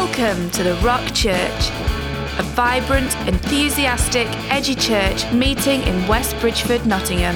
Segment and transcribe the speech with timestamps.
[0.00, 1.70] Welcome to the Rock Church,
[2.38, 7.34] a vibrant, enthusiastic, edgy church meeting in West Bridgford, Nottingham.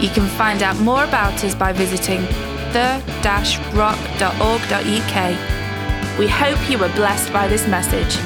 [0.00, 2.22] You can find out more about us by visiting
[2.72, 3.38] the-rock.org.uk.
[6.18, 8.16] We hope you were blessed by this message.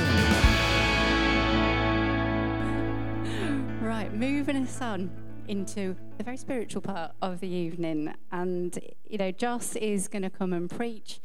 [3.82, 5.10] Right, moving us on
[5.48, 8.14] into the very spiritual part of the evening.
[8.30, 11.18] And, you know, Joss is going to come and preach.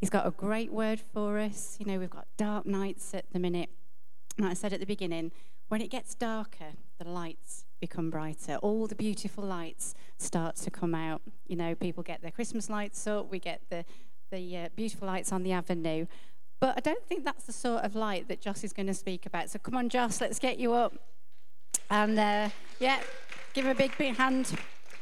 [0.00, 1.76] He's got a great word for us.
[1.80, 3.68] You know, we've got dark nights at the minute.
[4.38, 5.32] Like I said at the beginning,
[5.68, 8.56] when it gets darker, the lights become brighter.
[8.56, 11.22] All the beautiful lights start to come out.
[11.46, 13.84] You know, people get their Christmas lights up, we get the,
[14.30, 16.06] the uh, beautiful lights on the avenue.
[16.60, 19.26] But I don't think that's the sort of light that Joss is going to speak
[19.26, 19.50] about.
[19.50, 20.94] So come on, Joss, let's get you up.
[21.90, 22.48] And uh,
[22.80, 23.00] yeah,
[23.52, 24.52] give him a big, big hand.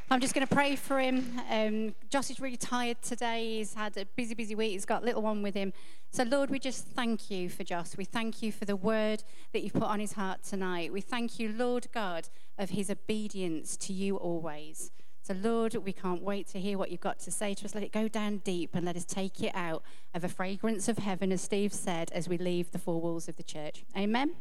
[0.08, 1.40] I'm just going to pray for him.
[1.50, 3.56] Um, Josh is really tired today.
[3.56, 4.70] He's had a busy, busy week.
[4.70, 5.72] He's got a little one with him.
[6.12, 7.96] So, Lord, we just thank you for Josh.
[7.96, 10.92] We thank you for the word that you've put on his heart tonight.
[10.92, 14.92] We thank you, Lord God, of his obedience to you always.
[15.22, 17.74] So, Lord, we can't wait to hear what you've got to say to us.
[17.74, 19.82] Let it go down deep and let us take it out
[20.14, 23.36] of a fragrance of heaven, as Steve said, as we leave the four walls of
[23.36, 23.84] the church.
[23.96, 24.36] Amen.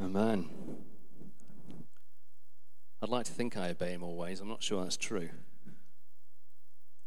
[0.00, 0.48] Amen.
[3.02, 4.40] I'd like to think I obey him always.
[4.40, 5.28] I'm not sure that's true.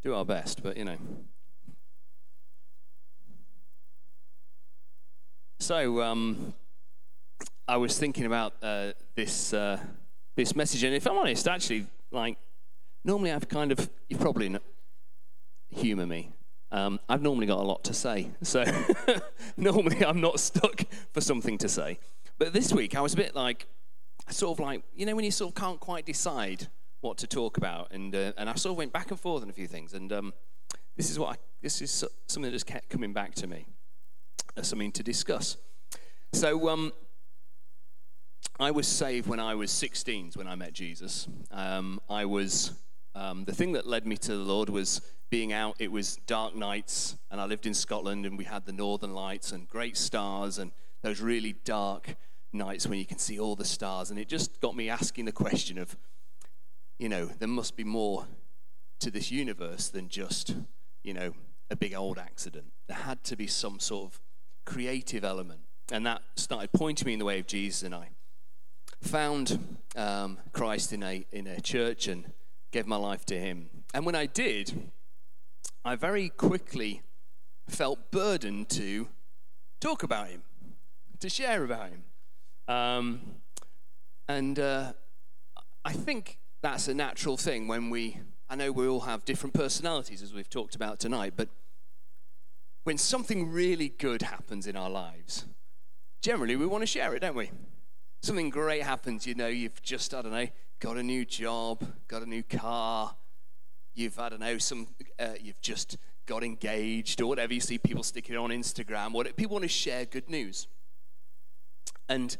[0.03, 0.97] Do our best, but you know.
[5.61, 6.53] So, um,
[7.66, 9.79] I was thinking about uh, this uh,
[10.35, 12.38] this message, and if I'm honest, actually, like
[13.05, 14.59] normally I've kind of you probably know,
[15.69, 16.33] humour me.
[16.73, 18.66] Um, I've normally got a lot to say, so
[19.57, 20.81] normally I'm not stuck
[21.13, 21.99] for something to say.
[22.38, 23.66] But this week I was a bit like,
[24.29, 26.67] sort of like, you know, when you sort of can't quite decide
[27.01, 29.49] what to talk about, and uh, and I sort of went back and forth on
[29.49, 30.33] a few things, and um,
[30.97, 33.65] this is what I, this is something that just kept coming back to me,
[34.57, 35.57] as something to discuss.
[36.33, 36.91] So um,
[38.59, 41.27] I was saved when I was 16 when I met Jesus.
[41.51, 42.73] Um, I was
[43.13, 45.75] um, the thing that led me to the Lord was being out.
[45.79, 49.51] It was dark nights, and I lived in Scotland, and we had the northern lights
[49.51, 50.71] and great stars and
[51.01, 52.16] those really dark
[52.55, 54.09] nights when you can see all the stars.
[54.09, 55.95] And it just got me asking the question of,
[56.97, 58.27] you know, there must be more
[58.99, 60.55] to this universe than just,
[61.03, 61.33] you know,
[61.69, 62.65] a big old accident.
[62.88, 64.19] There had to be some sort of
[64.65, 65.61] creative element.
[65.91, 67.83] And that started pointing me in the way of Jesus.
[67.83, 68.09] And I
[69.01, 72.31] found um, Christ in a, in a church and
[72.71, 73.69] gave my life to him.
[73.94, 74.89] And when I did,
[75.83, 77.03] I very quickly
[77.67, 79.07] felt burdened to
[79.79, 80.41] talk about him
[81.19, 82.03] to share about him.
[82.67, 83.21] Um,
[84.27, 84.93] and uh,
[85.83, 90.21] I think that's a natural thing when we, I know we all have different personalities
[90.21, 91.49] as we've talked about tonight, but
[92.83, 95.45] when something really good happens in our lives,
[96.21, 97.51] generally we want to share it, don't we?
[98.21, 100.47] Something great happens, you know, you've just, I don't know,
[100.79, 103.15] got a new job, got a new car,
[103.93, 104.87] you've, I don't know, some,
[105.19, 107.53] uh, you've just got engaged or whatever.
[107.53, 109.11] You see people sticking it on Instagram.
[109.11, 110.67] What, people want to share good news.
[112.09, 112.35] And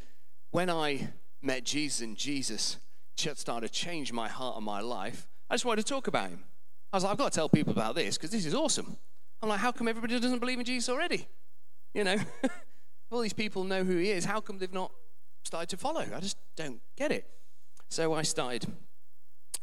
[0.56, 1.10] when I
[1.42, 2.78] met Jesus and Jesus
[3.18, 6.46] started to change my heart and my life, I just wanted to talk about him.
[6.94, 8.96] I was like, I've got to tell people about this because this is awesome.
[9.42, 11.28] I'm like, how come everybody doesn't believe in Jesus already?
[11.94, 12.16] You know,
[13.12, 14.24] all these people know who he is.
[14.24, 14.94] How come they've not
[15.44, 16.06] started to follow?
[16.16, 17.30] I just don't get it.
[17.90, 18.66] So I started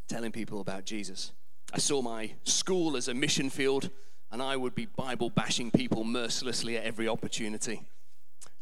[0.08, 1.32] telling people about Jesus.
[1.72, 3.88] I saw my school as a mission field,
[4.30, 7.80] and I would be Bible bashing people mercilessly at every opportunity.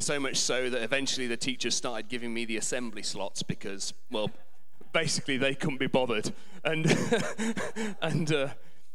[0.01, 4.31] So much so that eventually the teachers started giving me the assembly slots because, well,
[4.93, 6.33] basically they couldn't be bothered.
[6.63, 6.85] And,
[8.01, 8.47] and uh,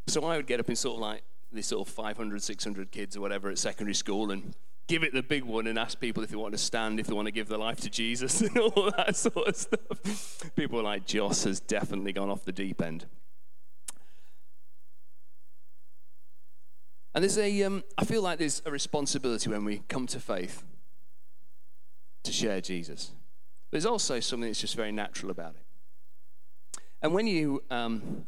[0.09, 1.23] so I would get up in sort of like
[1.53, 4.53] this sort of 500, 600 kids or whatever at secondary school and
[4.89, 7.15] give it the big one and ask people if they want to stand, if they
[7.15, 10.53] want to give their life to Jesus and all that sort of stuff.
[10.57, 13.07] People were like, Joss has definitely gone off the deep end.
[17.15, 20.65] And there's a, um, I feel like there's a responsibility when we come to faith
[22.27, 23.13] to share Jesus.
[23.71, 25.63] There's also something that's just very natural about it.
[27.03, 28.27] And when you um,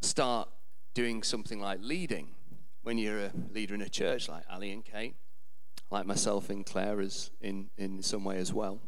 [0.00, 0.48] start
[0.94, 2.28] doing something like leading,
[2.82, 5.14] when you're a leader in a church like Ali and Kate,
[5.90, 8.80] like myself and Claire is in, in some way as well,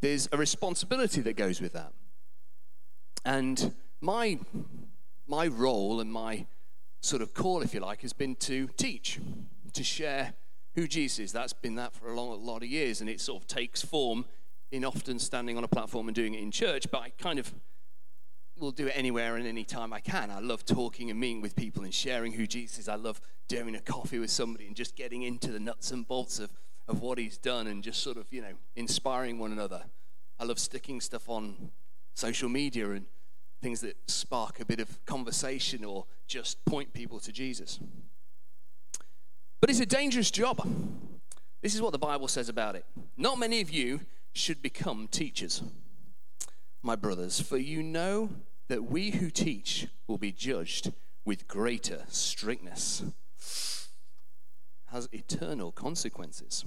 [0.00, 1.92] there's a responsibility that goes with that.
[3.24, 4.38] And my,
[5.26, 6.46] my role and my
[7.00, 9.18] sort of call, if you like, has been to teach,
[9.72, 10.34] to share
[10.74, 11.32] who Jesus is.
[11.32, 13.82] That's been that for a, long, a lot of years, and it sort of takes
[13.82, 14.24] form
[14.70, 16.86] in often standing on a platform and doing it in church.
[16.90, 17.52] But I kind of
[18.58, 20.30] will do it anywhere and any time I can.
[20.30, 22.88] I love talking and meeting with people and sharing who Jesus is.
[22.88, 26.38] I love doing a coffee with somebody and just getting into the nuts and bolts
[26.38, 26.52] of,
[26.86, 29.82] of what he's done and just sort of, you know, inspiring one another.
[30.38, 31.70] I love sticking stuff on
[32.14, 33.06] social media and
[33.62, 37.80] things that spark a bit of conversation or just point people to Jesus.
[39.60, 40.66] But it's a dangerous job.
[41.62, 42.86] This is what the Bible says about it.
[43.16, 44.00] Not many of you
[44.32, 45.62] should become teachers,
[46.82, 48.30] my brothers, for you know
[48.68, 50.92] that we who teach will be judged
[51.26, 53.02] with greater strictness.
[54.86, 56.64] Has eternal consequences.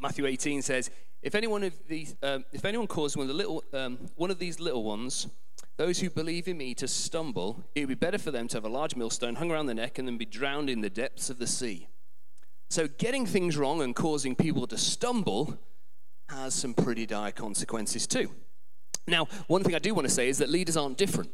[0.00, 0.90] Matthew 18 says,
[1.20, 4.38] "If anyone of these, um, if anyone causes one of the little, um, one of
[4.38, 5.28] these little ones,
[5.76, 8.64] those who believe in me, to stumble, it would be better for them to have
[8.64, 11.38] a large millstone hung around their neck and then be drowned in the depths of
[11.38, 11.88] the sea."
[12.70, 15.58] So, getting things wrong and causing people to stumble
[16.30, 18.30] has some pretty dire consequences too.
[19.06, 21.30] Now, one thing I do want to say is that leaders aren't different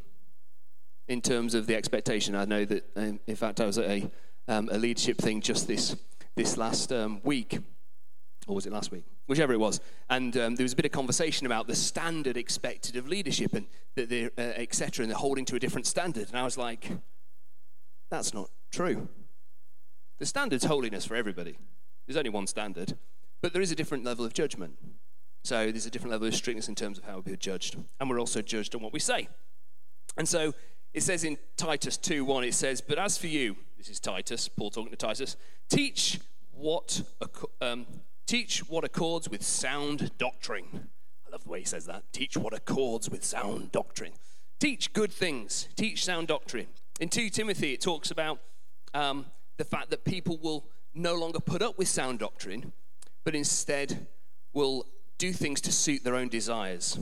[1.06, 2.34] in terms of the expectation.
[2.34, 4.10] I know that, um, in fact, I was at a,
[4.46, 5.96] um, a leadership thing just this,
[6.34, 7.58] this last um, week,
[8.48, 9.04] or was it last week?
[9.26, 9.80] Whichever it was.
[10.10, 13.66] And um, there was a bit of conversation about the standard expected of leadership and
[13.96, 16.28] uh, et cetera, and they're holding to a different standard.
[16.28, 16.90] And I was like,
[18.10, 19.08] that's not true.
[20.18, 21.58] The standard's holiness for everybody.
[22.06, 22.96] There's only one standard,
[23.42, 24.78] but there is a different level of judgment.
[25.44, 27.76] So there's a different level of strictness in terms of how we're judged.
[28.00, 29.28] And we're also judged on what we say.
[30.16, 30.54] And so
[30.94, 34.48] it says in Titus 2 1, it says, But as for you, this is Titus,
[34.48, 35.36] Paul talking to Titus,
[35.68, 36.18] teach
[36.50, 37.02] what,
[37.60, 37.86] um,
[38.28, 40.90] teach what accords with sound doctrine.
[41.26, 42.04] I love the way he says that.
[42.12, 44.12] Teach what accords with sound doctrine.
[44.60, 45.68] Teach good things.
[45.76, 46.66] Teach sound doctrine.
[47.00, 48.38] In 2 Timothy, it talks about
[48.92, 49.26] um,
[49.56, 52.72] the fact that people will no longer put up with sound doctrine,
[53.24, 54.06] but instead
[54.52, 54.84] will
[55.16, 56.98] do things to suit their own desires.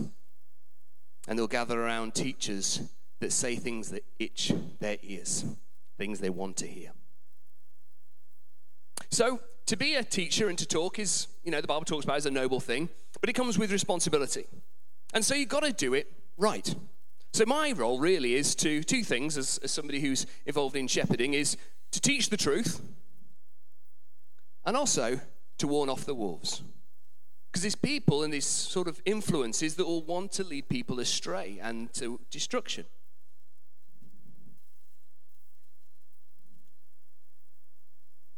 [1.26, 2.82] And they'll gather around teachers
[3.18, 5.44] that say things that itch their ears,
[5.98, 6.92] things they want to hear.
[9.10, 12.16] So, to be a teacher and to talk is, you know, the Bible talks about
[12.16, 12.88] as a noble thing,
[13.20, 14.46] but it comes with responsibility.
[15.12, 16.74] And so you've got to do it right.
[17.32, 21.34] So my role really is to two things as, as somebody who's involved in shepherding
[21.34, 21.56] is
[21.92, 22.80] to teach the truth
[24.64, 25.20] and also
[25.58, 26.62] to warn off the wolves.
[27.50, 31.58] Because there's people and these sort of influences that will want to lead people astray
[31.62, 32.84] and to destruction.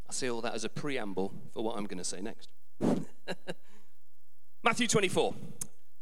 [0.09, 2.49] I see all that as a preamble for what I'm going to say next.
[4.63, 5.35] Matthew 24,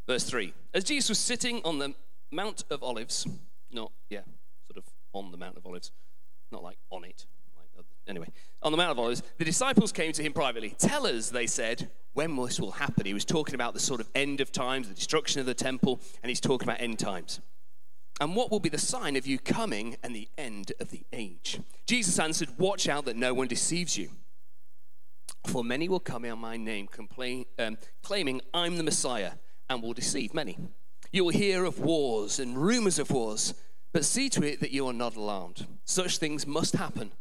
[0.08, 0.54] verse 3.
[0.74, 1.94] As Jesus was sitting on the
[2.32, 3.28] Mount of Olives,
[3.70, 4.22] not, yeah,
[4.66, 5.92] sort of on the Mount of Olives,
[6.54, 7.26] not like on it,
[7.78, 8.30] uh, anyway,
[8.64, 10.74] on the Mount of Olives, the disciples came to him privately.
[10.78, 13.06] Tell us, they said, when this will happen.
[13.06, 16.00] He was talking about the sort of end of times, the destruction of the temple,
[16.24, 17.42] and he's talking about end times.
[18.20, 21.60] And what will be the sign of you coming and the end of the age?
[21.86, 24.10] Jesus answered, Watch out that no one deceives you.
[25.46, 29.34] For many will come in my name, complain, um, claiming I'm the Messiah,
[29.70, 30.58] and will deceive many.
[31.12, 33.54] You will hear of wars and rumors of wars,
[33.94, 35.68] but see to it that you are not alarmed.
[35.86, 37.12] Such things must happen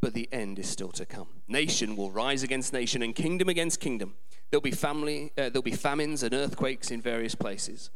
[0.00, 1.28] but the end is still to come.
[1.48, 4.14] Nation will rise against nation and kingdom against kingdom.
[4.50, 7.90] There'll be family, uh, there'll be famines and earthquakes in various places.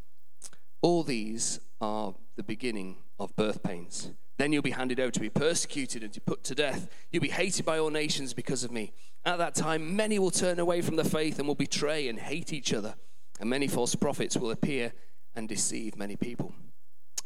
[0.83, 4.11] All these are the beginning of birth pains.
[4.39, 6.89] Then you'll be handed over to be persecuted and to put to death.
[7.11, 8.93] You'll be hated by all nations because of me.
[9.25, 12.53] At that time, many will turn away from the faith and will betray and hate
[12.53, 12.95] each other.
[13.41, 14.93] And many false prophets will appear
[15.35, 16.53] and deceive many people.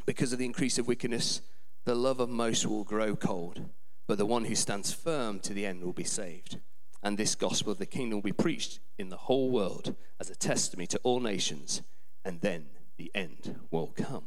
[0.05, 1.41] Because of the increase of wickedness,
[1.85, 3.65] the love of most will grow cold
[4.07, 6.59] but the one who stands firm to the end will be saved.
[7.03, 10.35] And this gospel of the kingdom will be preached in the whole world as a
[10.35, 11.81] testimony to all nations,
[12.25, 12.67] and then
[12.97, 14.25] the end will come.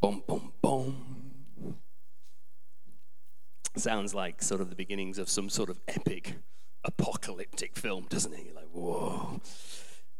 [0.00, 1.76] Boom, boom, boom.
[3.76, 6.34] Sounds like sort of the beginnings of some sort of epic
[6.84, 8.44] apocalyptic film, doesn't it?
[8.44, 9.40] You're like, whoa.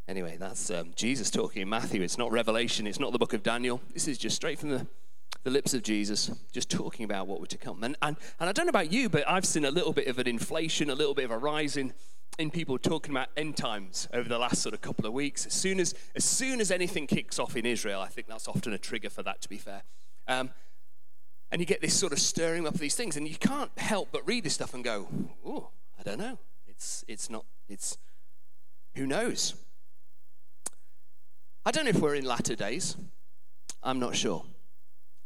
[0.07, 2.03] Anyway, that's um, Jesus talking in Matthew.
[2.03, 3.81] It's not Revelation, it's not the book of Daniel.
[3.95, 4.87] This is just straight from the
[5.43, 7.83] the lips of Jesus, just talking about what were to come.
[7.83, 10.19] And, and, and I don't know about you, but I've seen a little bit of
[10.19, 11.95] an inflation, a little bit of a rise in,
[12.41, 15.47] in people talking about end times over the last sort of couple of weeks.
[15.47, 18.73] As soon as, as soon as anything kicks off in Israel, I think that's often
[18.73, 19.83] a trigger for that, to be fair.
[20.27, 20.51] Um,
[21.53, 24.09] and you get this sort of stirring up of these things, and you can't help
[24.11, 25.09] but read this stuff and go,
[25.45, 25.69] oh,
[25.99, 26.39] I don't know.
[26.67, 27.99] It's, it's not, it's,
[28.95, 29.55] who knows?
[31.67, 32.97] I don't know if we're in latter days.
[33.83, 34.45] I'm not sure.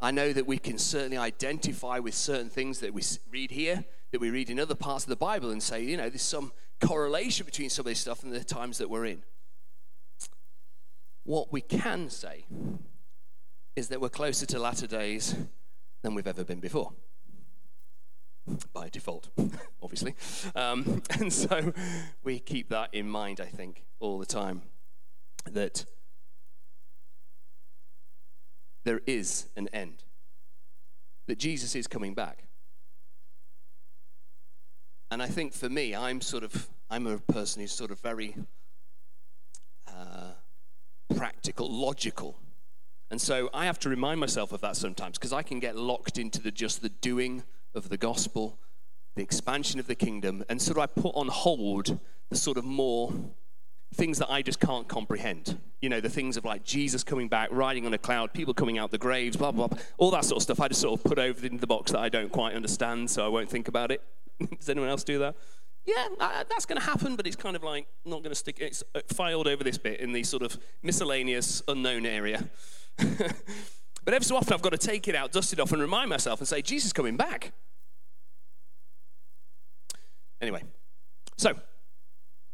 [0.00, 4.20] I know that we can certainly identify with certain things that we read here, that
[4.20, 7.44] we read in other parts of the Bible, and say, you know, there's some correlation
[7.44, 9.24] between some of this stuff and the times that we're in.
[11.24, 12.46] What we can say
[13.74, 15.34] is that we're closer to latter days
[16.02, 16.92] than we've ever been before.
[18.72, 19.30] By default,
[19.82, 20.14] obviously.
[20.54, 21.72] Um, and so
[22.22, 24.62] we keep that in mind, I think, all the time.
[25.50, 25.86] That
[28.84, 30.04] there is an end,
[31.26, 32.44] that Jesus is coming back.
[35.14, 38.34] And I think for me, I'm sort of, I'm a person who's sort of very
[39.86, 40.32] uh,
[41.14, 42.36] practical, logical.
[43.12, 46.18] And so I have to remind myself of that sometimes because I can get locked
[46.18, 47.44] into the, just the doing
[47.76, 48.58] of the gospel,
[49.14, 51.96] the expansion of the kingdom, and sort of I put on hold
[52.28, 53.12] the sort of more
[53.94, 55.60] things that I just can't comprehend.
[55.80, 58.78] You know, the things of like Jesus coming back, riding on a cloud, people coming
[58.78, 59.78] out the graves, blah, blah, blah.
[59.96, 62.00] All that sort of stuff I just sort of put over into the box that
[62.00, 64.02] I don't quite understand, so I won't think about it.
[64.58, 65.36] Does anyone else do that?
[65.86, 68.58] Yeah, uh, that's going to happen, but it's kind of like not going to stick.
[68.58, 72.48] It's uh, filed over this bit in the sort of miscellaneous unknown area.
[72.96, 76.08] but every so often I've got to take it out, dust it off, and remind
[76.08, 77.52] myself and say, Jesus is coming back.
[80.40, 80.62] Anyway,
[81.36, 81.54] so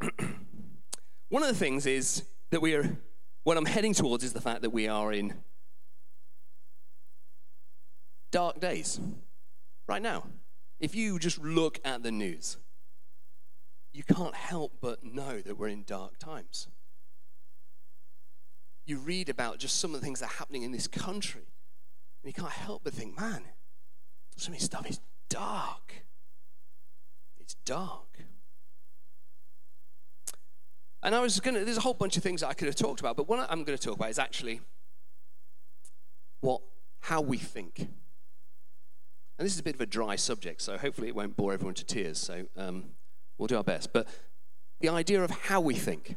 [1.29, 2.99] one of the things is that we are,
[3.45, 5.35] what I'm heading towards is the fact that we are in
[8.33, 9.01] dark days
[9.87, 10.25] right now.
[10.81, 12.57] If you just look at the news,
[13.93, 16.69] you can't help but know that we're in dark times.
[18.87, 21.43] You read about just some of the things that are happening in this country,
[22.23, 23.43] and you can't help but think, man,
[24.37, 26.07] some of this stuff is dark.
[27.39, 28.25] It's dark.
[31.03, 32.77] And I was going to, there's a whole bunch of things that I could have
[32.77, 34.61] talked about, but what I'm going to talk about is actually
[36.41, 36.63] what,
[37.01, 37.89] how we think.
[39.41, 41.73] And this is a bit of a dry subject, so hopefully it won't bore everyone
[41.77, 42.19] to tears.
[42.19, 42.91] So um,
[43.39, 43.91] we'll do our best.
[43.91, 44.07] But
[44.81, 46.17] the idea of how we think.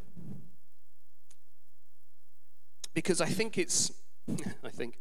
[2.94, 3.94] Because I think it's,
[4.62, 4.98] I think,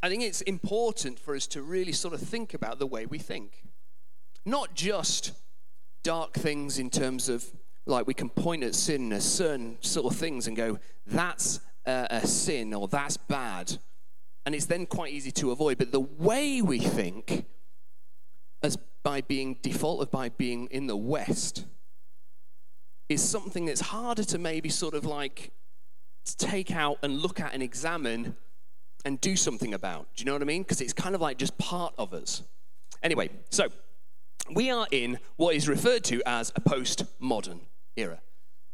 [0.00, 3.18] I think it's important for us to really sort of think about the way we
[3.18, 3.64] think.
[4.46, 5.32] Not just
[6.04, 7.44] dark things in terms of
[7.84, 12.06] like we can point at sin as certain sort of things and go, that's a,
[12.10, 13.76] a sin or that's bad.
[14.46, 15.78] And it's then quite easy to avoid.
[15.78, 17.44] But the way we think,
[18.62, 21.66] as by being defaulted by being in the West,
[23.08, 25.50] is something that's harder to maybe sort of like
[26.36, 28.36] take out and look at and examine
[29.04, 30.08] and do something about.
[30.14, 30.62] Do you know what I mean?
[30.62, 32.42] Because it's kind of like just part of us.
[33.02, 33.68] Anyway, so
[34.54, 37.60] we are in what is referred to as a postmodern
[37.96, 38.20] era.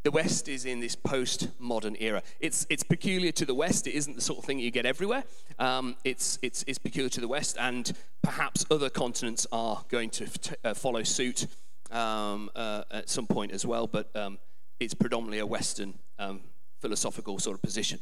[0.05, 2.23] The West is in this post-modern era.
[2.39, 3.87] It's, it's peculiar to the West.
[3.87, 5.25] It isn't the sort of thing you get everywhere.
[5.59, 7.91] Um, it's, it's, it's peculiar to the West, and
[8.23, 10.29] perhaps other continents are going to
[10.63, 11.47] uh, follow suit
[11.91, 14.37] um, uh, at some point as well, but um,
[14.79, 16.43] it's predominantly a Western um,
[16.83, 17.99] philosophical sort of position.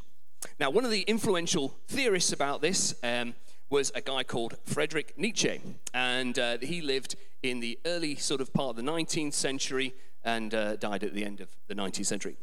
[0.58, 3.34] Now, one of the influential theorists about this um,
[3.70, 5.60] was a guy called Friedrich Nietzsche,
[5.94, 9.94] and uh, he lived in the early sort of part of the 19th century
[10.24, 12.36] and uh, died at the end of the 19th century.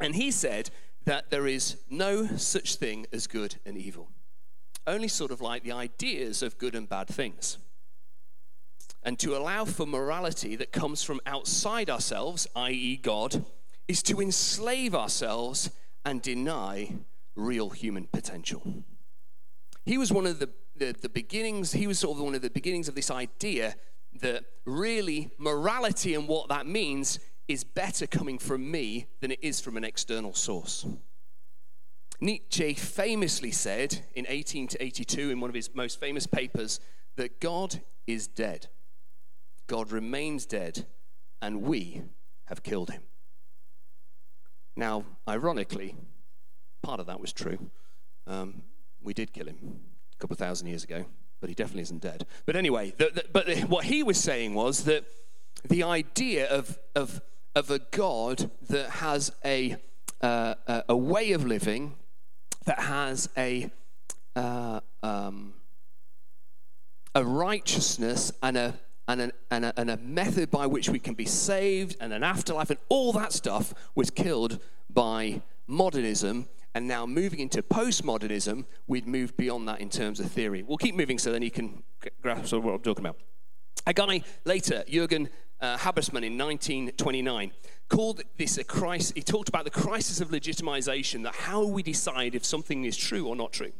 [0.00, 0.70] And he said
[1.04, 4.10] that there is no such thing as good and evil,
[4.86, 7.58] only sort of like the ideas of good and bad things.
[9.02, 13.44] And to allow for morality that comes from outside ourselves, i.e., God,
[13.86, 15.70] is to enslave ourselves
[16.06, 16.94] and deny
[17.36, 18.62] real human potential.
[19.84, 22.50] He was one of the, the, the beginnings, he was sort of one of the
[22.50, 23.76] beginnings of this idea
[24.20, 27.18] that really morality and what that means
[27.48, 30.86] is better coming from me than it is from an external source.
[32.20, 36.80] Nietzsche famously said in 1882 in one of his most famous papers
[37.16, 38.68] that God is dead.
[39.66, 40.86] God remains dead,
[41.42, 42.02] and we
[42.46, 43.02] have killed him.
[44.76, 45.96] Now, ironically,
[46.82, 47.70] part of that was true.
[48.26, 48.62] Um,
[49.02, 49.80] we did kill him
[50.12, 51.04] a couple of thousand years ago
[51.44, 52.24] but he definitely isn't dead.
[52.46, 55.04] But anyway, the, the, but the, what he was saying was that
[55.68, 57.20] the idea of, of,
[57.54, 59.76] of a God that has a,
[60.22, 60.54] uh,
[60.88, 61.96] a way of living,
[62.64, 63.70] that has a,
[64.34, 65.52] uh, um,
[67.14, 71.26] a righteousness and a, and, and, a, and a method by which we can be
[71.26, 77.40] saved and an afterlife and all that stuff was killed by modernism and now moving
[77.40, 80.62] into postmodernism, we'd move beyond that in terms of theory.
[80.62, 81.82] We'll keep moving so then you can
[82.20, 83.18] grasp what I'm talking about.
[83.86, 85.28] A guy later, Jürgen
[85.60, 87.52] uh, Habermas in 1929,
[87.88, 89.12] called this a crisis.
[89.14, 93.26] He talked about the crisis of legitimization, that how we decide if something is true
[93.26, 93.72] or not true.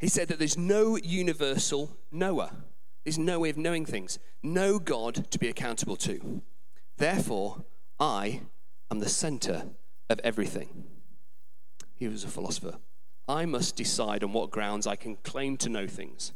[0.00, 2.50] He said that there's no universal knower.
[3.04, 6.42] There's no way of knowing things, no God to be accountable to.
[6.98, 7.64] Therefore,
[7.98, 8.42] I
[8.90, 9.64] am the center
[10.08, 10.84] of everything.
[11.98, 12.78] He was a philosopher.
[13.28, 16.32] I must decide on what grounds I can claim to know things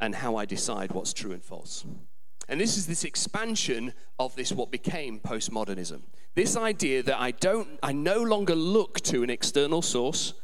[0.00, 1.84] and how I decide what's true and false.
[2.48, 6.02] And this is this expansion of this what became postmodernism.
[6.34, 10.34] This idea that I don't I no longer look to an external source,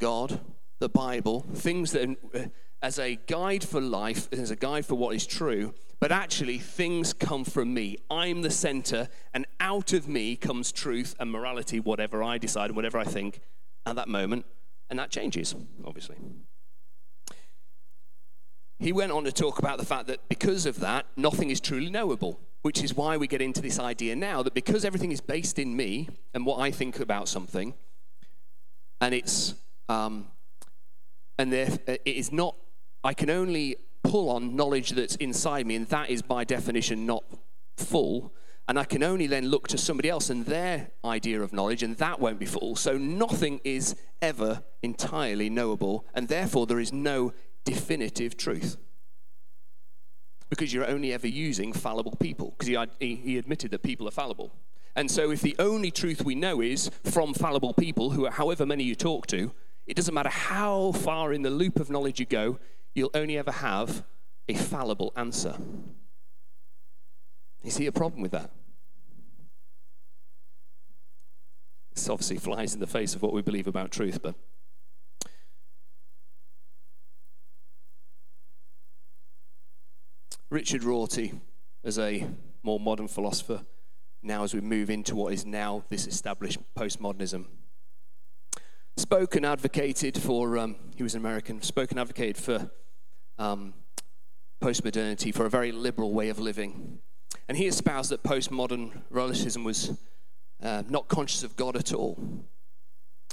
[0.00, 0.40] God,
[0.80, 2.38] the Bible, things that uh,
[2.82, 7.12] as a guide for life, as a guide for what is true, but actually things
[7.12, 7.96] come from me.
[8.10, 12.76] I'm the center, and out of me comes truth and morality, whatever I decide, and
[12.76, 13.40] whatever I think
[13.86, 14.46] at that moment,
[14.90, 16.16] and that changes, obviously.
[18.80, 21.88] He went on to talk about the fact that because of that, nothing is truly
[21.88, 25.60] knowable, which is why we get into this idea now that because everything is based
[25.60, 27.74] in me and what I think about something,
[29.00, 29.54] and it's
[29.88, 30.26] um,
[31.38, 32.56] and there, it is not
[33.04, 37.24] I can only pull on knowledge that's inside me, and that is by definition not
[37.76, 38.32] full.
[38.68, 41.96] And I can only then look to somebody else and their idea of knowledge, and
[41.96, 42.76] that won't be full.
[42.76, 47.32] So nothing is ever entirely knowable, and therefore there is no
[47.64, 48.76] definitive truth.
[50.48, 54.52] Because you're only ever using fallible people, because he, he admitted that people are fallible.
[54.94, 58.66] And so, if the only truth we know is from fallible people, who are however
[58.66, 59.52] many you talk to,
[59.86, 62.58] it doesn't matter how far in the loop of knowledge you go,
[62.94, 64.04] you'll only ever have
[64.48, 65.56] a fallible answer.
[67.62, 68.50] You see a problem with that?
[71.94, 74.34] This obviously flies in the face of what we believe about truth, but
[80.50, 81.40] Richard Rorty,
[81.84, 82.26] as a
[82.62, 83.62] more modern philosopher,
[84.22, 87.46] now as we move into what is now this established postmodernism,
[88.96, 92.70] spoke and advocated for, um, he was an American, spoke and advocated for
[93.42, 93.74] um,
[94.60, 97.00] postmodernity, for a very liberal way of living.
[97.48, 99.98] And he espoused that postmodern relativism was
[100.62, 102.44] uh, not conscious of God at all,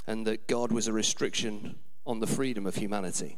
[0.06, 3.36] and that God was a restriction on the freedom of humanity.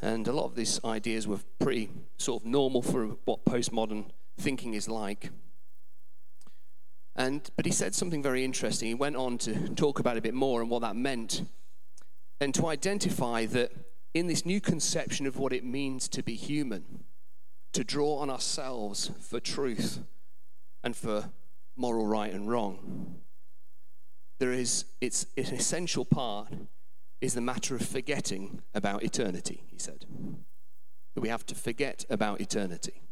[0.00, 4.74] And a lot of these ideas were pretty sort of normal for what postmodern thinking
[4.74, 5.30] is like.
[7.14, 8.88] And, but he said something very interesting.
[8.88, 11.42] He went on to talk about it a bit more and what that meant,
[12.40, 13.70] and to identify that
[14.14, 17.04] in this new conception of what it means to be human,
[17.72, 20.00] to draw on ourselves for truth
[20.84, 21.30] and for
[21.76, 23.16] moral right and wrong,
[24.38, 26.48] there is, it's an essential part
[27.20, 30.04] is the matter of forgetting about eternity, he said.
[31.14, 33.02] That we have to forget about eternity.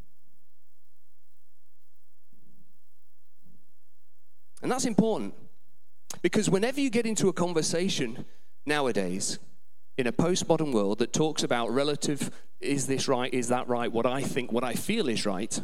[4.62, 5.34] And that's important
[6.20, 8.24] because whenever you get into a conversation
[8.66, 9.38] nowadays
[9.98, 14.07] in a postmodern world that talks about relative is this right, is that right, what
[14.07, 15.61] I think, what I feel is right,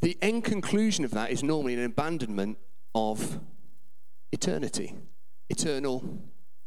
[0.00, 2.58] the end conclusion of that is normally an abandonment
[2.94, 3.40] of
[4.32, 4.94] eternity.
[5.48, 6.20] Eternal,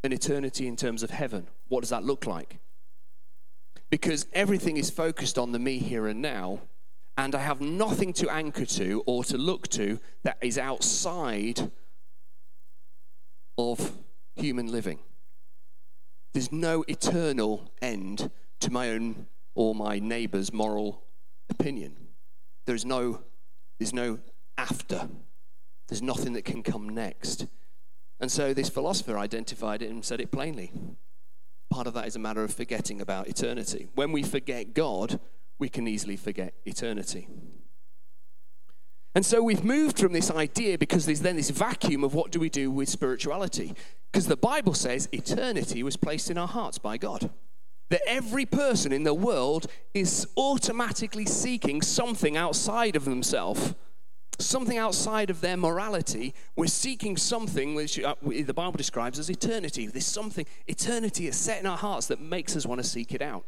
[0.04, 1.48] an eternity in terms of heaven.
[1.68, 2.58] What does that look like?
[3.90, 6.62] Because everything is focused on the me here and now,
[7.18, 11.72] and I have nothing to anchor to or to look to that is outside
[13.58, 13.98] of
[14.38, 15.00] human living.
[16.34, 21.04] There's no eternal end to my own or my neighbor's moral
[21.50, 21.96] opinion.
[22.66, 23.22] There's no,
[23.80, 24.20] there's no
[24.58, 25.10] after.
[25.88, 27.48] There's nothing that can come next.
[28.20, 30.72] And so this philosopher identified it and said it plainly.
[31.70, 33.90] Part of that is a matter of forgetting about eternity.
[33.96, 35.20] When we forget God,
[35.60, 37.28] we can easily forget eternity.
[39.16, 42.40] And so we've moved from this idea because there's then this vacuum of what do
[42.40, 43.74] we do with spirituality?
[44.12, 47.30] Because the Bible says eternity was placed in our hearts by God.
[47.90, 53.76] That every person in the world is automatically seeking something outside of themselves,
[54.40, 56.34] something outside of their morality.
[56.56, 59.88] We're seeking something which uh, the Bible describes as eternity.
[59.88, 63.22] This something, eternity is set in our hearts that makes us want to seek it
[63.22, 63.46] out.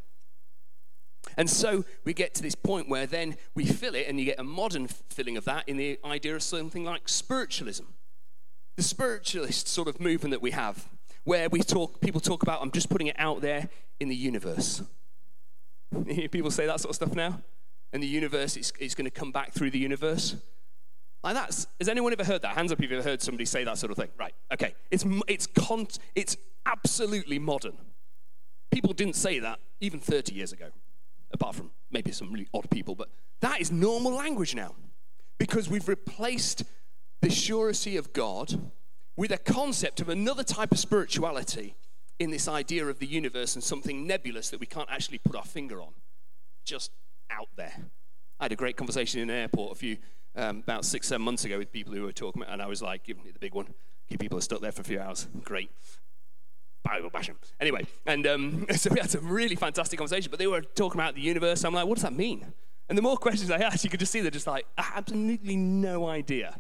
[1.36, 4.40] And so we get to this point where then we fill it, and you get
[4.40, 7.86] a modern filling of that in the idea of something like spiritualism.
[8.80, 10.88] The spiritualist sort of movement that we have,
[11.26, 13.68] where we talk, people talk about, I'm just putting it out there
[14.00, 14.82] in the universe.
[16.32, 17.42] people say that sort of stuff now?
[17.92, 20.38] And the universe, it's going to come back through the universe.
[21.26, 22.56] Like that's, has anyone ever heard that?
[22.56, 24.12] Hands up if you've ever heard somebody say that sort of thing.
[24.18, 24.74] Right, okay.
[24.92, 27.76] It's, it's, con- it's absolutely modern.
[28.72, 30.68] People didn't say that even 30 years ago
[31.34, 33.10] apart from maybe some really odd people, but
[33.42, 34.74] that is normal language now
[35.38, 36.64] because we've replaced
[37.22, 38.72] the surety of God
[39.16, 41.76] with a concept of another type of spirituality
[42.20, 45.44] in this idea of the universe and something nebulous that we can't actually put our
[45.44, 45.94] finger on,
[46.66, 46.92] just
[47.30, 47.74] out there.
[48.40, 49.98] I had a great conversation in an airport a few
[50.36, 52.82] um, about six, seven months ago with people who were talking, about, and I was
[52.82, 53.74] like, giving it the big one.
[54.10, 55.28] Keep people are stuck there for a few hours.
[55.44, 55.70] Great.
[56.84, 57.38] Bible bash them.
[57.60, 61.16] Anyway, and um, so we had some really fantastic conversation, but they were talking about
[61.16, 61.64] the universe.
[61.64, 62.46] I'm like, what does that mean?
[62.88, 66.08] And the more questions I asked, you could just see they're just like, absolutely no
[66.08, 66.58] idea.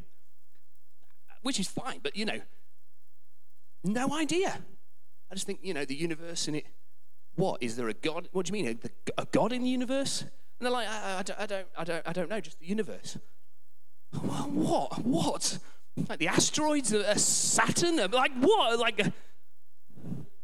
[1.41, 2.39] Which is fine, but you know,
[3.83, 4.59] no idea.
[5.31, 6.65] I just think, you know, the universe in it,
[7.35, 7.61] what?
[7.61, 8.27] Is there a God?
[8.31, 8.79] What do you mean?
[9.17, 10.21] A, a God in the universe?
[10.21, 10.29] And
[10.61, 13.17] they're like, I, I, don't, I, don't, I, don't, I don't know, just the universe.
[14.11, 15.05] What?
[15.05, 15.59] What?
[16.09, 17.97] Like the asteroids, a Saturn?
[18.11, 18.79] Like what?
[18.79, 19.13] Like a,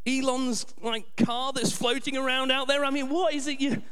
[0.06, 2.84] Elon's like car that's floating around out there?
[2.84, 3.82] I mean, what is it you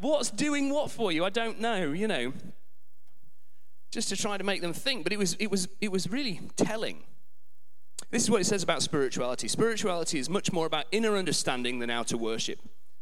[0.00, 1.24] what's doing what for you?
[1.24, 2.32] I don't know, you know.
[3.96, 6.38] Just to try to make them think, but it was it was it was really
[6.54, 7.04] telling.
[8.10, 9.48] This is what it says about spirituality.
[9.48, 12.58] Spirituality is much more about inner understanding than outer worship.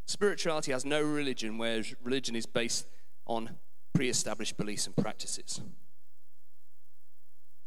[0.06, 2.86] Spirituality has no religion, whereas religion is based
[3.26, 3.56] on
[3.92, 5.62] pre established beliefs and practices.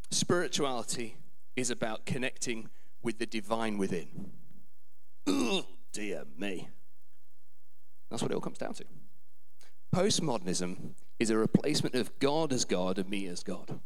[0.09, 1.17] Spirituality
[1.57, 2.69] is about connecting
[3.03, 4.31] with the divine within.
[5.27, 6.69] Oh, dear me.
[8.09, 8.85] That's what it all comes down to.
[9.93, 13.79] Postmodernism is a replacement of God as God and me as God.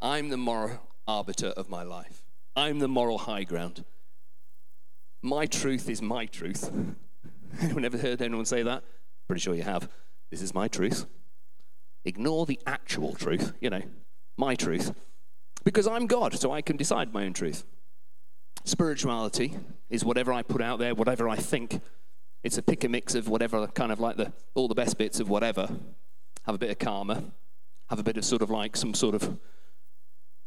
[0.00, 2.24] I'm the moral arbiter of my life.
[2.54, 3.84] I'm the moral high ground.
[5.22, 6.70] My truth is my truth.
[7.60, 8.84] Anyone ever heard anyone say that?
[9.26, 9.88] Pretty sure you have.
[10.30, 11.06] This is my truth.
[12.04, 13.82] Ignore the actual truth, you know,
[14.36, 14.92] my truth.
[15.64, 17.64] Because I'm God, so I can decide my own truth.
[18.64, 19.54] Spirituality
[19.90, 21.80] is whatever I put out there, whatever I think.
[22.42, 25.20] It's a pick and mix of whatever, kind of like the, all the best bits
[25.20, 25.68] of whatever.
[26.44, 27.24] Have a bit of karma,
[27.90, 29.38] have a bit of sort of like some sort of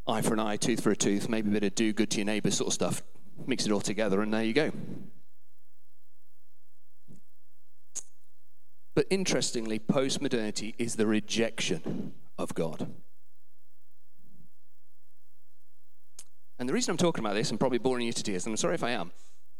[0.08, 2.18] eye for an eye, tooth for a tooth, maybe a bit of do good to
[2.18, 3.04] your neighbor sort of stuff.
[3.46, 4.72] Mix it all together, and there you go.
[8.94, 12.94] But interestingly, post-modernity is the rejection of God.
[16.60, 18.58] And the reason I'm talking about this, and probably boring you to tears, and I'm
[18.58, 19.12] sorry if I am,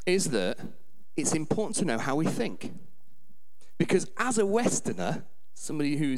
[0.06, 0.60] is that
[1.16, 2.74] it's important to know how we think.
[3.78, 6.16] Because as a Westerner, somebody who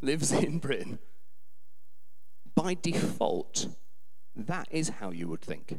[0.00, 0.98] lives in Britain,
[2.54, 3.68] by default,
[4.34, 5.78] that is how you would think.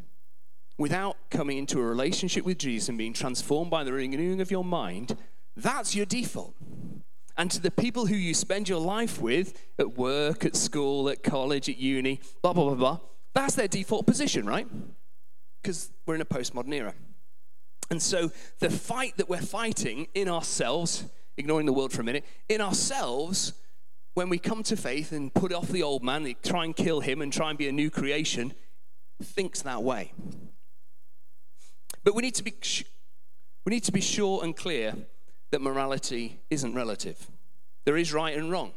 [0.77, 4.63] Without coming into a relationship with Jesus and being transformed by the renewing of your
[4.63, 5.17] mind,
[5.57, 6.55] that's your default.
[7.37, 11.23] And to the people who you spend your life with at work, at school, at
[11.23, 12.99] college, at uni, blah, blah, blah, blah,
[13.33, 14.67] that's their default position, right?
[15.61, 16.93] Because we're in a postmodern era.
[17.89, 21.05] And so the fight that we're fighting in ourselves,
[21.37, 23.53] ignoring the world for a minute, in ourselves,
[24.13, 27.21] when we come to faith and put off the old man, try and kill him
[27.21, 28.53] and try and be a new creation,
[29.21, 30.11] thinks that way.
[32.03, 32.53] But we need to be,
[33.65, 34.93] we need to be sure and clear
[35.51, 37.27] that morality isn't relative.
[37.85, 38.71] There is right and wrong.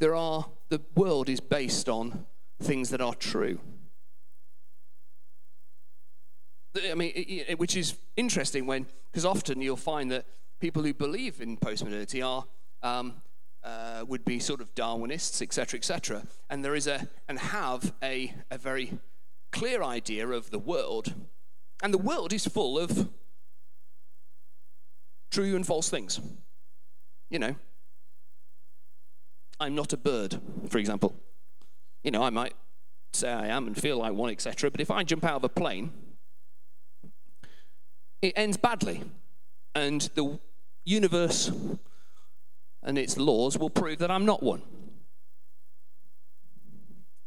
[0.00, 2.26] There are, the world is based on
[2.62, 3.60] things that are true.
[6.90, 10.24] I mean, it, which is interesting when, because often you'll find that
[10.58, 12.46] people who believe in postmodernity are
[12.82, 13.22] um,
[13.62, 18.32] uh, would be sort of Darwinists, etc., etc., and there is a and have a
[18.50, 18.98] a very
[19.52, 21.12] clear idea of the world,
[21.82, 23.10] and the world is full of
[25.30, 26.20] true and false things.
[27.28, 27.56] You know,
[29.60, 31.14] I'm not a bird, for example.
[32.02, 32.54] You know, I might
[33.12, 35.48] say I am and feel like one, etc., but if I jump out of a
[35.50, 35.92] plane,
[38.22, 39.02] it ends badly,
[39.74, 40.38] and the
[40.84, 41.52] universe
[42.82, 44.62] and its laws will prove that I'm not one.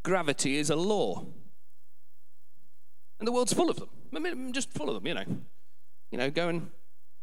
[0.04, 1.26] Gravity is a law.
[3.20, 3.90] And the world's full of them.
[4.16, 5.24] I mean, just full of them, you know.
[6.12, 6.70] You know, go and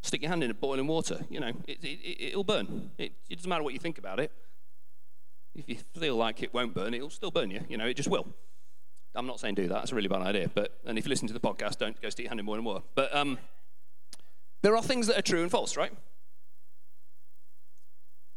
[0.03, 1.21] stick your hand in boiling water.
[1.29, 2.91] You know, it, it, will burn.
[2.97, 4.33] It, it doesn't matter what you think about it.
[5.55, 7.61] If you feel like it won't burn, it'll still burn you.
[7.69, 8.27] You know, it just will.
[9.15, 9.75] I'm not saying do that.
[9.75, 10.51] That's a really bad idea.
[10.53, 12.65] But and if you listen to the podcast, don't go stick your hand in boiling
[12.65, 12.85] water.
[12.95, 13.39] But um,
[14.63, 15.93] there are things that are true and false, right?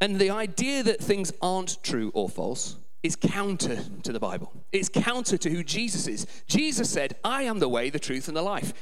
[0.02, 4.52] And the idea that things aren't true or false is counter to the Bible.
[4.71, 6.26] It's counter to who Jesus is.
[6.47, 8.73] Jesus said, I am the way, the truth, and the life.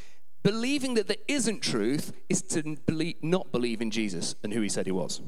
[0.43, 4.69] Believing that there isn't truth is to believe, not believe in Jesus and who he
[4.69, 5.21] said he was.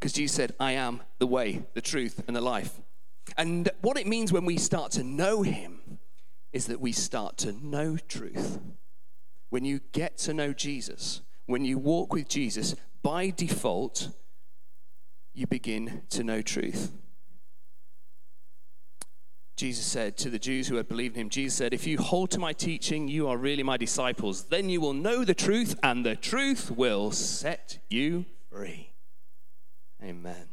[0.00, 2.80] Because Jesus said, I am the way, the truth, and the life.
[3.36, 5.98] And what it means when we start to know him
[6.54, 8.58] is that we start to know truth.
[9.50, 14.08] When you get to know Jesus, when you walk with Jesus, by default,
[15.34, 16.92] you begin to know truth.
[19.56, 22.30] Jesus said to the Jews who had believed in him, Jesus said, If you hold
[22.30, 24.44] to my teaching, you are really my disciples.
[24.44, 28.89] Then you will know the truth, and the truth will set you free.
[30.02, 30.48] Amen.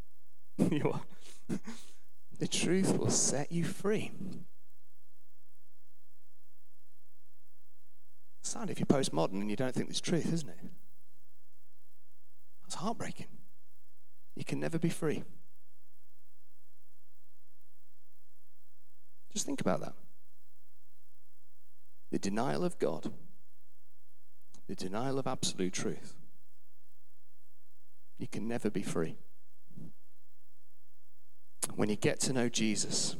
[0.70, 1.58] you are.
[2.38, 4.10] the truth will set you free.
[8.42, 10.58] Sad if you're postmodern and you don't think there's truth, isn't it?
[12.62, 13.26] That's heartbreaking.
[14.34, 15.22] You can never be free.
[19.32, 19.94] Just think about that.
[22.10, 23.12] The denial of God,
[24.66, 26.16] the denial of absolute truth.
[28.20, 29.16] You can never be free.
[31.74, 33.16] When you get to know Jesus,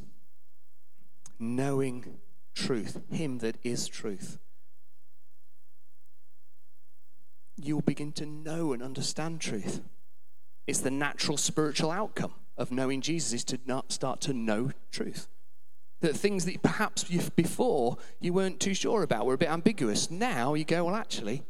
[1.39, 2.19] knowing
[2.55, 4.39] truth, Him that is truth,
[7.57, 9.81] you'll begin to know and understand truth.
[10.67, 15.29] It's the natural spiritual outcome of knowing Jesus is to not start to know truth.
[16.01, 20.11] That things that perhaps before you weren't too sure about were a bit ambiguous.
[20.11, 21.43] Now you go, well, actually,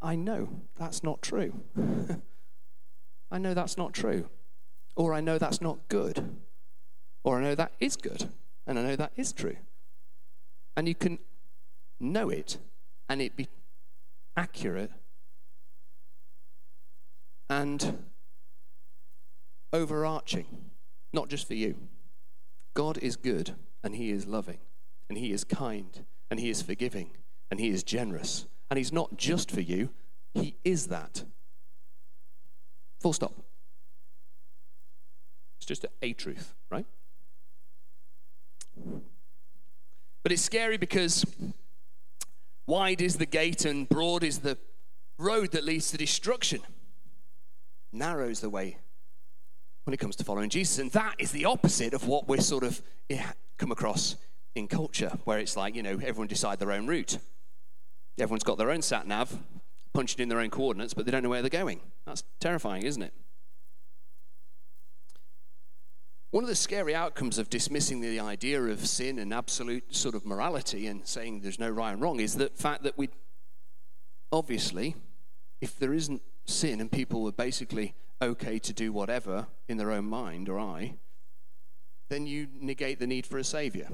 [0.00, 1.52] I, know that's not true.
[3.30, 4.28] I know that's not true.
[4.96, 6.36] Or I know that's not good.
[7.24, 8.28] Or I know that is good.
[8.66, 9.56] And I know that is true.
[10.76, 11.18] And you can
[12.00, 12.58] know it
[13.08, 13.48] and it be
[14.36, 14.90] accurate
[17.50, 18.04] and
[19.72, 20.46] overarching,
[21.12, 21.74] not just for you.
[22.74, 24.58] God is good and He is loving
[25.08, 27.10] and He is kind and He is forgiving
[27.50, 28.46] and He is generous.
[28.70, 29.90] And He's not just for you,
[30.34, 31.24] He is that.
[33.00, 33.34] Full stop.
[35.58, 36.86] It's just a, truth, right?
[40.22, 41.24] But it's scary because
[42.66, 44.58] wide is the gate and broad is the
[45.18, 46.60] road that leads to destruction.
[47.92, 48.76] Narrow is the way
[49.84, 50.78] when it comes to following Jesus.
[50.78, 53.22] And that is the opposite of what we're sort of eh,
[53.56, 54.16] come across
[54.54, 57.18] in culture, where it's like, you know, everyone decide their own route.
[58.18, 59.38] Everyone's got their own sat nav,
[59.92, 61.80] punching in their own coordinates, but they don't know where they're going.
[62.04, 63.12] That's terrifying, isn't it?
[66.30, 70.26] One of the scary outcomes of dismissing the idea of sin and absolute sort of
[70.26, 73.08] morality and saying there's no right and wrong is the fact that we,
[74.30, 74.94] obviously,
[75.62, 80.04] if there isn't sin and people are basically okay to do whatever in their own
[80.04, 80.96] mind or eye,
[82.10, 83.88] then you negate the need for a savior.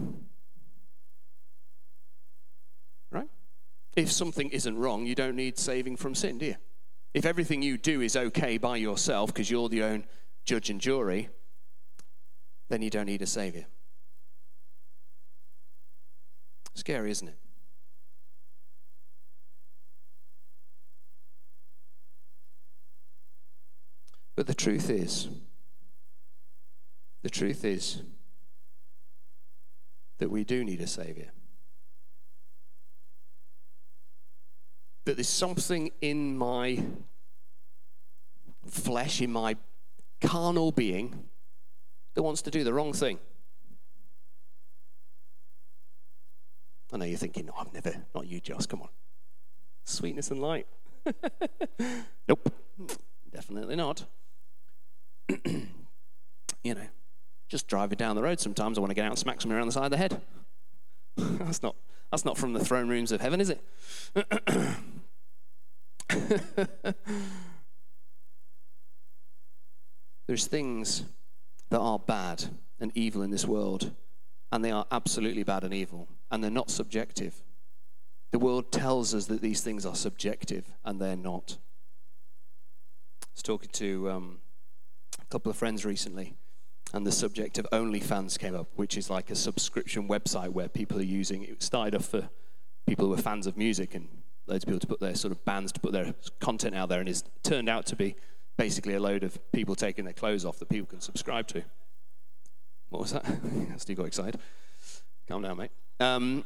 [3.12, 3.28] Right?
[3.96, 6.56] If something isn't wrong, you don't need saving from sin, do you?
[7.12, 10.04] If everything you do is okay by yourself because you're the own
[10.44, 11.28] judge and jury,
[12.68, 13.66] then you don't need a savior.
[16.74, 17.38] Scary, isn't it?
[24.36, 25.28] But the truth is,
[27.22, 28.02] the truth is
[30.18, 31.30] that we do need a Savior.
[35.04, 36.82] That there's something in my
[38.66, 39.56] flesh, in my
[40.20, 41.28] carnal being,
[42.14, 43.18] that wants to do the wrong thing.
[46.92, 48.88] I know you're thinking, no, I've never, not you, Joss, come on.
[49.84, 50.68] Sweetness and light.
[52.28, 52.52] nope,
[53.32, 54.04] definitely not.
[55.44, 55.66] you
[56.64, 56.86] know,
[57.48, 59.66] just driving down the road sometimes I want to get out and smack someone around
[59.66, 60.20] the side of the head.
[61.16, 61.74] that's not
[62.10, 63.60] that's not from the throne rooms of heaven, is it?
[70.26, 71.04] There's things
[71.70, 72.44] that are bad
[72.80, 73.92] and evil in this world,
[74.52, 77.42] and they are absolutely bad and evil, and they're not subjective.
[78.32, 81.58] The world tells us that these things are subjective, and they're not.
[83.22, 84.38] I was talking to um,
[85.20, 86.34] a couple of friends recently,
[86.92, 90.98] and the subject of OnlyFans came up, which is like a subscription website where people
[90.98, 91.62] are using it.
[91.62, 92.28] started off for
[92.86, 94.08] people who are fans of music and
[94.46, 97.00] loads of people to put their sort of bands to put their content out there,
[97.00, 98.16] and it's turned out to be
[98.56, 101.62] basically a load of people taking their clothes off that people can subscribe to.
[102.90, 103.24] What was that?
[103.78, 104.40] Steve got excited.
[105.28, 105.70] Calm down, mate.
[106.00, 106.44] Um,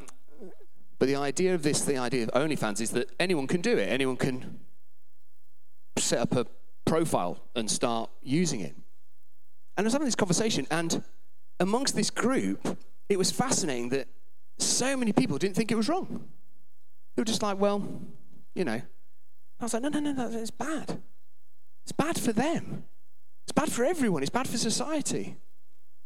[0.99, 3.89] but the idea of this, the idea of OnlyFans, is that anyone can do it.
[3.89, 4.61] Anyone can
[5.97, 6.47] set up a
[6.85, 8.75] profile and start using it.
[9.77, 11.03] And I was having this conversation, and
[11.61, 14.09] amongst this group, it was fascinating that
[14.59, 16.29] so many people didn't think it was wrong.
[17.19, 17.85] They were just like, well,
[18.55, 18.81] you know.
[19.59, 21.03] I was like, no, no, no, no, it's bad.
[21.83, 22.85] It's bad for them.
[23.43, 24.23] It's bad for everyone.
[24.23, 25.37] It's bad for society.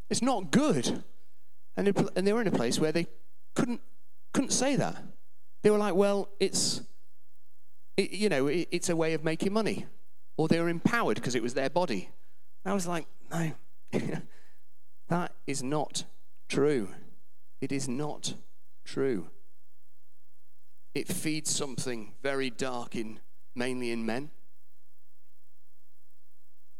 [0.08, 1.04] It's not good.
[1.76, 3.08] And they, and they were in a place where they
[3.54, 3.82] couldn't,
[4.32, 5.04] couldn't say that.
[5.60, 6.80] They were like, well, it's,
[7.98, 9.84] it, you know, it, it's a way of making money
[10.38, 12.08] or they were empowered because it was their body.
[12.64, 13.52] And I was like, no.
[15.10, 16.04] That is not
[16.48, 16.88] true.
[17.60, 18.32] It is not
[18.86, 19.28] true.
[20.94, 23.20] It feeds something very dark in
[23.54, 24.30] mainly in men.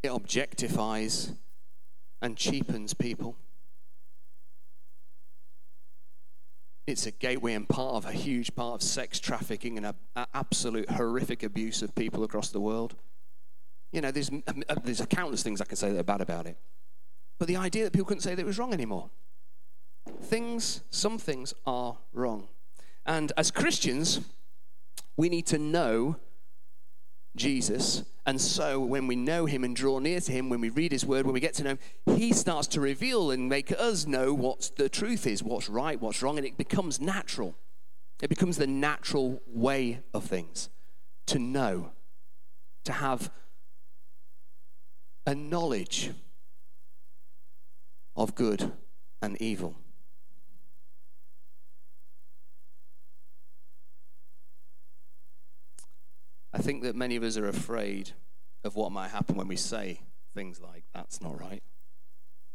[0.03, 1.37] It objectifies
[2.20, 3.37] and cheapens people.
[6.87, 10.90] It's a gateway and part of a huge part of sex trafficking and an absolute
[10.90, 12.96] horrific abuse of people across the world.
[13.92, 14.31] You know, there's,
[14.83, 16.57] there's countless things I can say that are bad about it.
[17.38, 19.11] But the idea that people couldn't say that it was wrong anymore.
[20.22, 22.48] Things, some things are wrong.
[23.05, 24.21] And as Christians,
[25.17, 26.17] we need to know
[27.35, 28.05] Jesus.
[28.27, 31.05] And so when we know him and draw near to him, when we read his
[31.05, 31.79] word, when we get to know him,
[32.17, 36.23] he starts to reveal and make us know what the truth is, what's right, what's
[36.23, 37.57] wrong, and it becomes natural.
[38.23, 40.69] It becomes the natural way of things
[41.27, 41.91] to know,
[42.85, 43.31] to have
[45.27, 46.11] a knowledge
[48.15, 48.73] of good
[49.21, 49.75] and evil.
[56.53, 58.12] I think that many of us are afraid
[58.65, 60.01] of what might happen when we say
[60.35, 61.62] things like, that's not right,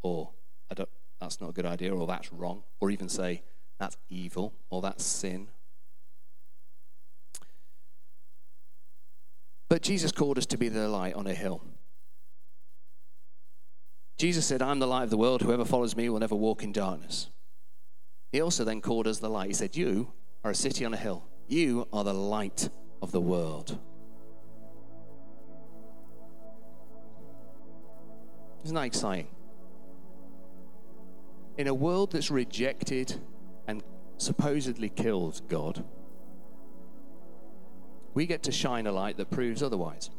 [0.02, 0.30] or
[0.70, 0.88] I don't,
[1.20, 3.42] that's not a good idea, or that's wrong, or even say,
[3.78, 5.48] that's evil, or that's sin.
[9.68, 11.62] But Jesus called us to be the light on a hill.
[14.18, 15.42] Jesus said, I'm the light of the world.
[15.42, 17.28] Whoever follows me will never walk in darkness.
[18.32, 19.48] He also then called us the light.
[19.48, 21.24] He said, You are a city on a hill.
[21.46, 22.68] You are the light
[23.00, 23.78] of the world.
[28.68, 29.28] Isn't that exciting?
[31.56, 33.18] In a world that's rejected
[33.66, 33.82] and
[34.18, 35.82] supposedly killed God,
[38.12, 40.10] we get to shine a light that proves otherwise.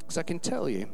[0.00, 0.90] Because I can tell you,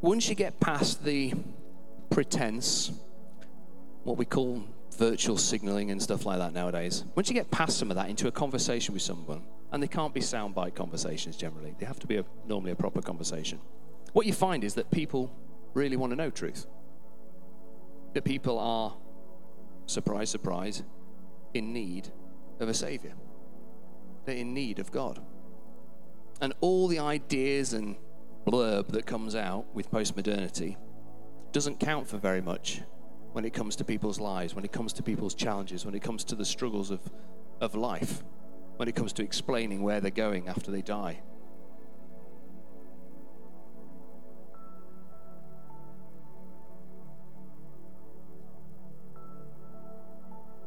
[0.00, 1.32] once you get past the
[2.10, 2.90] pretense,
[4.02, 4.64] what we call
[4.96, 7.04] virtual signaling and stuff like that nowadays.
[7.14, 10.14] Once you get past some of that into a conversation with someone, and they can't
[10.14, 13.60] be soundbite conversations generally, they have to be a, normally a proper conversation.
[14.12, 15.32] What you find is that people
[15.74, 16.66] really want to know truth.
[18.12, 18.96] That people are,
[19.86, 20.84] surprise, surprise,
[21.52, 22.08] in need
[22.60, 23.14] of a Savior.
[24.24, 25.20] They're in need of God.
[26.40, 27.96] And all the ideas and
[28.46, 30.76] blurb that comes out with postmodernity
[31.52, 32.82] doesn't count for very much
[33.34, 36.22] when it comes to people's lives, when it comes to people's challenges, when it comes
[36.22, 37.00] to the struggles of,
[37.60, 38.22] of life,
[38.76, 41.20] when it comes to explaining where they're going after they die.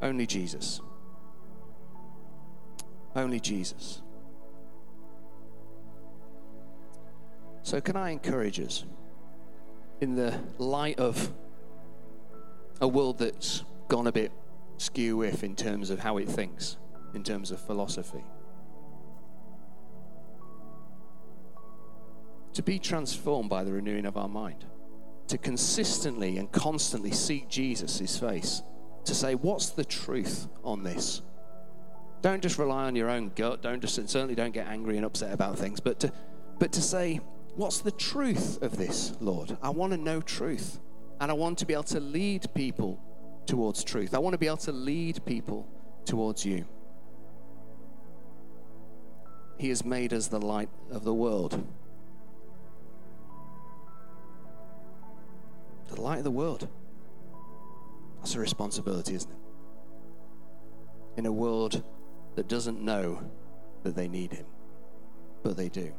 [0.02, 0.82] Only Jesus.
[3.16, 4.02] Only Jesus.
[7.62, 8.84] So, can I encourage us
[10.02, 11.34] in the light of
[12.82, 14.32] a world that's gone a bit
[14.78, 16.78] skew if in terms of how it thinks,
[17.14, 18.24] in terms of philosophy.
[22.54, 24.66] To be transformed by the renewing of our mind,
[25.28, 28.64] to consistently and constantly seek Jesus' face,
[29.06, 31.22] to say, What's the truth on this?
[32.22, 35.34] Don't just rely on your own gut, don't just, certainly don't get angry and upset
[35.34, 36.12] about things, but to,
[36.60, 37.20] but to say,
[37.56, 39.58] What's the truth of this, Lord?
[39.64, 40.80] I want to know truth.
[41.20, 43.00] And I want to be able to lead people
[43.46, 44.14] towards truth.
[44.14, 45.68] I want to be able to lead people
[46.06, 46.66] towards you.
[49.58, 51.66] He has made us the light of the world.
[55.90, 56.68] The light of the world.
[58.20, 59.38] That's a responsibility, isn't it?
[61.18, 61.84] In a world
[62.36, 63.24] that doesn't know
[63.84, 64.46] that they need Him,
[65.42, 65.92] but they do.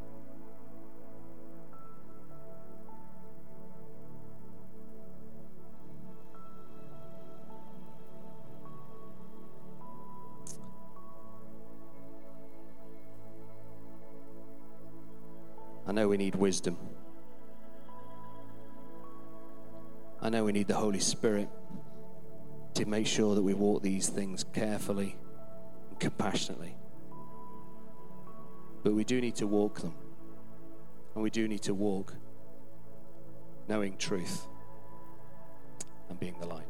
[15.88, 16.76] I know we need wisdom.
[20.20, 21.48] I know we need the Holy Spirit
[22.74, 25.16] to make sure that we walk these things carefully
[25.88, 26.76] and compassionately.
[28.84, 29.94] But we do need to walk them.
[31.14, 32.14] And we do need to walk
[33.66, 34.46] knowing truth
[36.10, 36.66] and being the light.